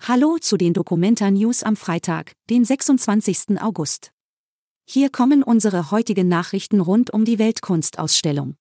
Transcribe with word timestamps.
Hallo 0.00 0.38
zu 0.40 0.56
den 0.56 0.72
Documenta 0.72 1.30
News 1.30 1.62
am 1.62 1.76
Freitag, 1.76 2.32
den 2.48 2.64
26. 2.64 3.60
August. 3.60 4.10
Hier 4.88 5.10
kommen 5.10 5.42
unsere 5.42 5.90
heutigen 5.90 6.28
Nachrichten 6.28 6.80
rund 6.80 7.12
um 7.12 7.26
die 7.26 7.38
Weltkunstausstellung. 7.38 8.54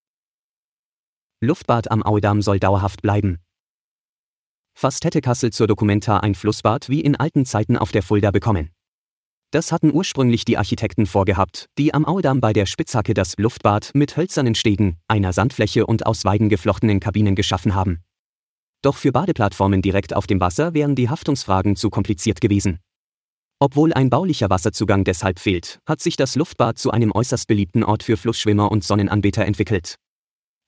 Luftbad 1.40 1.90
am 1.90 2.04
Auedam 2.04 2.42
soll 2.42 2.60
dauerhaft 2.60 3.02
bleiben. 3.02 3.38
Fast 4.74 5.06
hätte 5.06 5.22
Kassel 5.22 5.54
zur 5.54 5.68
Documenta 5.68 6.18
ein 6.18 6.36
Flussbad 6.36 6.90
wie 6.90 7.00
in 7.00 7.16
alten 7.16 7.46
Zeiten 7.46 7.78
auf 7.78 7.94
der 7.94 8.04
Fulda 8.04 8.32
bekommen. 8.32 8.72
Das 9.52 9.72
hatten 9.72 9.94
ursprünglich 9.94 10.44
die 10.44 10.58
Architekten 10.58 11.06
vorgehabt, 11.06 11.70
die 11.78 11.94
am 11.94 12.06
Auedam 12.06 12.42
bei 12.42 12.52
der 12.52 12.66
Spitzhacke 12.66 13.14
das 13.14 13.36
Luftbad 13.38 13.92
mit 13.94 14.18
hölzernen 14.18 14.56
Stegen, 14.56 14.98
einer 15.08 15.32
Sandfläche 15.32 15.86
und 15.86 16.06
aus 16.06 16.26
Weiden 16.26 16.50
geflochtenen 16.50 17.00
Kabinen 17.00 17.36
geschaffen 17.36 17.74
haben. 17.74 18.04
Doch 18.82 18.96
für 18.96 19.12
Badeplattformen 19.12 19.82
direkt 19.82 20.16
auf 20.16 20.28
dem 20.28 20.40
Wasser 20.40 20.74
wären 20.74 20.96
die 20.96 21.10
Haftungsfragen 21.10 21.76
zu 21.76 21.90
kompliziert 21.90 22.42
gewesen. 22.42 22.80
Obwohl 23.60 23.92
ein 23.94 24.10
baulicher 24.10 24.50
Wasserzugang 24.50 25.04
deshalb 25.04 25.40
fehlt, 25.40 25.80
hat 25.88 26.00
sich 26.00 26.16
das 26.16 26.36
Luftbad 26.36 26.78
zu 26.78 26.92
einem 26.92 27.12
äußerst 27.12 27.48
beliebten 27.48 27.84
Ort 27.84 28.04
für 28.04 28.16
Flussschwimmer 28.16 28.72
und 28.72 28.84
Sonnenanbeter 28.84 29.46
entwickelt. 29.46 29.96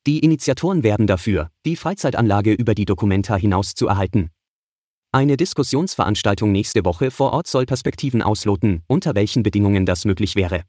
Die 0.07 0.19
Initiatoren 0.19 0.81
werben 0.81 1.05
dafür, 1.05 1.51
die 1.65 1.75
Freizeitanlage 1.75 2.53
über 2.53 2.73
die 2.73 2.85
Dokumenta 2.85 3.35
hinaus 3.35 3.75
zu 3.75 3.87
erhalten. 3.87 4.31
Eine 5.11 5.37
Diskussionsveranstaltung 5.37 6.51
nächste 6.51 6.85
Woche 6.85 7.11
vor 7.11 7.33
Ort 7.33 7.47
soll 7.47 7.65
Perspektiven 7.65 8.21
ausloten, 8.21 8.83
unter 8.87 9.13
welchen 9.13 9.43
Bedingungen 9.43 9.85
das 9.85 10.05
möglich 10.05 10.35
wäre. 10.35 10.63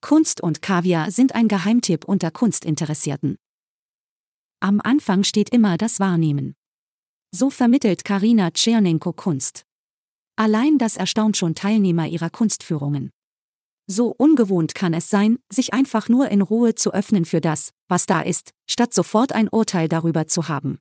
Kunst 0.00 0.40
und 0.40 0.62
Kaviar 0.62 1.10
sind 1.10 1.34
ein 1.34 1.48
Geheimtipp 1.48 2.04
unter 2.04 2.30
Kunstinteressierten. 2.30 3.36
Am 4.60 4.80
Anfang 4.82 5.22
steht 5.22 5.50
immer 5.50 5.76
das 5.76 6.00
Wahrnehmen. 6.00 6.56
So 7.30 7.48
vermittelt 7.48 8.04
Karina 8.04 8.50
Tschernenko 8.50 9.12
Kunst. 9.12 9.62
Allein 10.34 10.78
das 10.78 10.96
erstaunt 10.96 11.36
schon 11.36 11.54
Teilnehmer 11.54 12.08
ihrer 12.08 12.30
Kunstführungen. 12.30 13.10
So 13.86 14.14
ungewohnt 14.16 14.74
kann 14.74 14.94
es 14.94 15.10
sein, 15.10 15.38
sich 15.48 15.72
einfach 15.72 16.08
nur 16.08 16.28
in 16.28 16.42
Ruhe 16.42 16.74
zu 16.74 16.92
öffnen 16.92 17.24
für 17.24 17.40
das, 17.40 17.70
was 17.88 18.06
da 18.06 18.20
ist, 18.20 18.50
statt 18.68 18.92
sofort 18.92 19.32
ein 19.32 19.48
Urteil 19.48 19.88
darüber 19.88 20.26
zu 20.26 20.48
haben. 20.48 20.78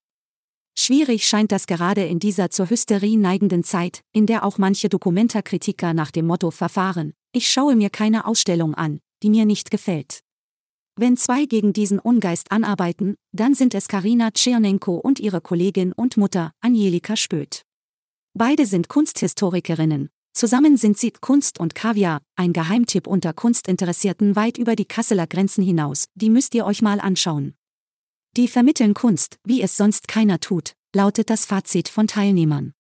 Schwierig 0.78 1.28
scheint 1.28 1.52
das 1.52 1.68
gerade 1.68 2.06
in 2.06 2.20
dieser 2.20 2.50
zur 2.50 2.70
Hysterie 2.70 3.18
neigenden 3.18 3.64
Zeit, 3.64 4.02
in 4.12 4.26
der 4.26 4.44
auch 4.44 4.58
manche 4.58 4.90
Dokumentarkritiker 4.90 5.94
nach 5.94 6.12
dem 6.12 6.26
Motto 6.26 6.50
verfahren, 6.52 7.14
ich 7.32 7.52
schaue 7.52 7.76
mir 7.76 7.92
keine 7.92 8.26
Ausstellung 8.26 8.74
an, 8.74 9.00
die 9.22 9.30
mir 9.30 9.46
nicht 9.46 9.70
gefällt. 9.70 10.24
Wenn 11.00 11.16
zwei 11.16 11.46
gegen 11.46 11.74
diesen 11.74 12.00
Ungeist 12.00 12.52
anarbeiten, 12.52 13.18
dann 13.32 13.54
sind 13.54 13.76
es 13.76 13.88
Karina 13.88 14.32
Tschernenko 14.32 14.96
und 14.96 15.20
ihre 15.20 15.42
Kollegin 15.42 15.94
und 15.94 16.18
Mutter, 16.18 16.54
Angelika 16.60 17.16
Spöth. 17.16 17.62
Beide 18.34 18.66
sind 18.66 18.90
Kunsthistorikerinnen. 18.90 20.10
Zusammen 20.34 20.76
sind 20.76 20.98
sie 20.98 21.12
Kunst 21.12 21.60
und 21.60 21.76
Kaviar, 21.76 22.22
ein 22.36 22.52
Geheimtipp 22.52 23.06
unter 23.06 23.34
Kunstinteressierten 23.34 24.36
weit 24.36 24.58
über 24.58 24.76
die 24.76 24.86
Kasseler 24.86 25.28
Grenzen 25.28 25.64
hinaus, 25.64 26.06
die 26.16 26.32
müsst 26.32 26.56
ihr 26.56 26.66
euch 26.66 26.82
mal 26.82 27.00
anschauen. 27.00 27.54
Die 28.36 28.48
vermitteln 28.48 28.96
Kunst, 28.96 29.38
wie 29.44 29.62
es 29.62 29.78
sonst 29.78 30.08
keiner 30.08 30.40
tut, 30.40 30.74
lautet 30.96 31.30
das 31.30 31.46
Fazit 31.46 31.90
von 31.90 32.08
Teilnehmern. 32.08 32.74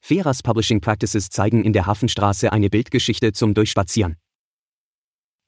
Feras 0.00 0.44
Publishing 0.44 0.80
Practices 0.80 1.28
zeigen 1.28 1.64
in 1.64 1.72
der 1.72 1.86
Hafenstraße 1.86 2.52
eine 2.52 2.70
Bildgeschichte 2.70 3.32
zum 3.32 3.54
Durchspazieren. 3.54 4.16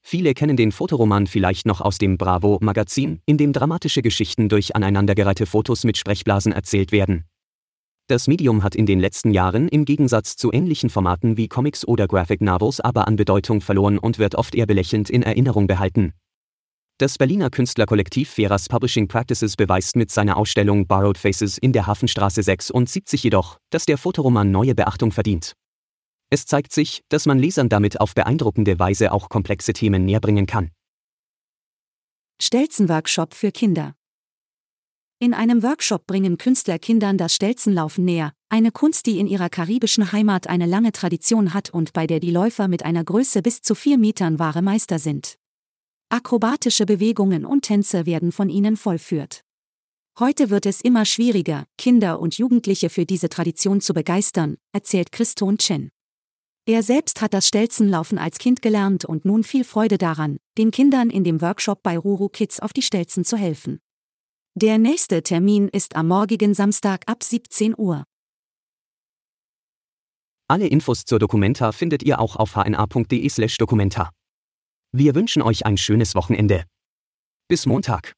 Viele 0.07 0.35
kennen 0.35 0.55
den 0.55 0.71
Fotoroman 0.71 1.25
vielleicht 1.25 1.65
noch 1.65 1.81
aus 1.81 1.97
dem 1.97 2.19
Bravo-Magazin, 2.19 3.21
in 3.25 3.39
dem 3.39 3.53
dramatische 3.53 4.03
Geschichten 4.03 4.49
durch 4.49 4.75
aneinandergereihte 4.75 5.47
Fotos 5.47 5.83
mit 5.83 5.97
Sprechblasen 5.97 6.51
erzählt 6.51 6.91
werden. 6.91 7.25
Das 8.05 8.27
Medium 8.27 8.61
hat 8.61 8.75
in 8.75 8.85
den 8.85 8.99
letzten 8.99 9.31
Jahren 9.31 9.67
im 9.67 9.83
Gegensatz 9.83 10.35
zu 10.35 10.53
ähnlichen 10.53 10.91
Formaten 10.91 11.37
wie 11.37 11.47
Comics 11.47 11.87
oder 11.87 12.07
Graphic 12.07 12.39
Novels 12.41 12.79
aber 12.79 13.07
an 13.07 13.15
Bedeutung 13.15 13.61
verloren 13.61 13.97
und 13.97 14.19
wird 14.19 14.35
oft 14.35 14.53
eher 14.53 14.67
belächelnd 14.67 15.09
in 15.09 15.23
Erinnerung 15.23 15.65
behalten. 15.65 16.13
Das 16.99 17.17
Berliner 17.17 17.49
Künstlerkollektiv 17.49 18.29
Veras 18.29 18.69
Publishing 18.69 19.07
Practices 19.07 19.55
beweist 19.55 19.95
mit 19.95 20.11
seiner 20.11 20.37
Ausstellung 20.37 20.85
Borrowed 20.85 21.17
Faces 21.17 21.57
in 21.57 21.73
der 21.73 21.87
Hafenstraße 21.87 22.43
76 22.43 23.23
jedoch, 23.23 23.57
dass 23.71 23.87
der 23.87 23.97
Fotoroman 23.97 24.51
neue 24.51 24.75
Beachtung 24.75 25.11
verdient. 25.11 25.55
Es 26.35 26.45
zeigt 26.45 26.73
sich, 26.73 27.01
dass 27.07 27.25
man 27.27 27.39
Lesern 27.39 27.69
damit 27.69 28.01
auf 28.01 28.13
beeindruckende 28.13 28.77
Weise 28.77 29.13
auch 29.13 29.29
komplexe 29.29 29.71
Themen 29.71 30.03
näherbringen 30.03 30.45
kann. 30.45 30.69
Stelzen-Workshop 32.41 33.33
für 33.33 33.53
Kinder. 33.53 33.95
In 35.19 35.33
einem 35.33 35.63
Workshop 35.63 36.05
bringen 36.05 36.37
Künstler 36.37 36.77
Kindern 36.77 37.17
das 37.17 37.33
Stelzenlaufen 37.33 38.03
näher, 38.03 38.33
eine 38.49 38.73
Kunst, 38.73 39.05
die 39.05 39.17
in 39.19 39.27
ihrer 39.27 39.47
karibischen 39.47 40.11
Heimat 40.11 40.47
eine 40.47 40.65
lange 40.65 40.91
Tradition 40.91 41.53
hat 41.53 41.69
und 41.69 41.93
bei 41.93 42.05
der 42.05 42.19
die 42.19 42.31
Läufer 42.31 42.67
mit 42.67 42.83
einer 42.83 43.05
Größe 43.05 43.41
bis 43.41 43.61
zu 43.61 43.73
vier 43.73 43.97
Metern 43.97 44.37
wahre 44.37 44.61
Meister 44.61 44.99
sind. 44.99 45.37
Akrobatische 46.09 46.85
Bewegungen 46.85 47.45
und 47.45 47.61
Tänze 47.61 48.05
werden 48.05 48.33
von 48.33 48.49
ihnen 48.49 48.75
vollführt. 48.75 49.45
Heute 50.19 50.49
wird 50.49 50.65
es 50.65 50.81
immer 50.81 51.05
schwieriger, 51.05 51.63
Kinder 51.77 52.19
und 52.19 52.37
Jugendliche 52.37 52.89
für 52.89 53.05
diese 53.05 53.29
Tradition 53.29 53.79
zu 53.79 53.93
begeistern, 53.93 54.57
erzählt 54.73 55.13
Christon 55.13 55.57
Chen. 55.57 55.91
Er 56.67 56.81
selbst 56.81 57.21
hat 57.21 57.35
das 57.35 57.47
Stelzenlaufen 57.47 58.17
als 58.17 58.39
Kind 58.39 58.63
gelernt 58.63 59.05
und 59.05 59.23
nun 59.23 59.43
viel 59.43 59.63
Freude 59.63 59.99
daran, 59.99 60.37
den 60.57 60.71
Kindern 60.71 61.11
in 61.11 61.23
dem 61.23 61.39
Workshop 61.39 61.83
bei 61.83 61.95
Ruru 61.95 62.27
Kids 62.27 62.59
auf 62.59 62.73
die 62.73 62.81
Stelzen 62.81 63.23
zu 63.23 63.37
helfen. 63.37 63.79
Der 64.55 64.79
nächste 64.79 65.21
Termin 65.21 65.67
ist 65.67 65.95
am 65.95 66.07
morgigen 66.07 66.55
Samstag 66.55 67.03
ab 67.05 67.23
17 67.23 67.75
Uhr. 67.77 68.03
Alle 70.47 70.65
Infos 70.65 71.05
zur 71.05 71.19
Dokumenta 71.19 71.71
findet 71.71 72.01
ihr 72.01 72.19
auch 72.19 72.35
auf 72.35 72.55
hna.de/dokumenta. 72.55 74.09
Wir 74.91 75.13
wünschen 75.13 75.43
euch 75.43 75.67
ein 75.67 75.77
schönes 75.77 76.15
Wochenende. 76.15 76.63
Bis 77.47 77.67
Montag. 77.67 78.13